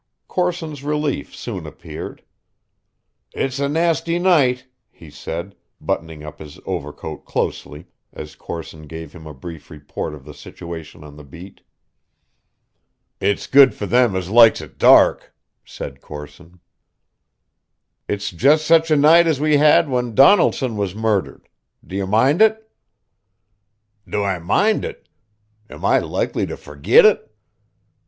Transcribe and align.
Corson's 0.27 0.83
relief 0.83 1.35
soon 1.35 1.67
appeared. 1.67 2.23
"It's 3.33 3.59
a 3.59 3.69
nasty 3.69 4.17
night," 4.17 4.65
he 4.89 5.11
said, 5.11 5.53
buttoning 5.79 6.23
up 6.23 6.39
his 6.39 6.59
overcoat 6.65 7.23
closely, 7.23 7.85
as 8.11 8.33
Corson 8.35 8.87
gave 8.87 9.13
him 9.13 9.27
a 9.27 9.33
brief 9.35 9.69
report 9.69 10.15
of 10.15 10.25
the 10.25 10.33
situation 10.33 11.03
on 11.03 11.17
the 11.17 11.23
beat. 11.23 11.61
"It's 13.19 13.45
good 13.45 13.75
for 13.75 13.85
them 13.85 14.15
as 14.15 14.31
likes 14.31 14.59
it 14.59 14.79
dark," 14.79 15.35
said 15.63 16.01
Corson. 16.01 16.59
"It's 18.07 18.31
just 18.31 18.65
such 18.65 18.89
a 18.89 18.95
night 18.97 19.27
as 19.27 19.39
we 19.39 19.57
had 19.57 19.87
when 19.87 20.15
Donaldson 20.15 20.77
was 20.77 20.95
murdered. 20.95 21.47
Do 21.85 21.95
you 21.95 22.07
mind 22.07 22.41
it?" 22.41 22.71
"Do 24.09 24.23
I 24.23 24.39
mind 24.39 24.83
it? 24.83 25.07
Am 25.69 25.85
I 25.85 25.99
likely 25.99 26.47
to 26.47 26.57
forgit 26.57 27.05
it? 27.05 27.31